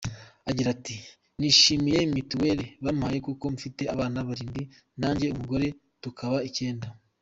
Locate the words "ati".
0.75-0.95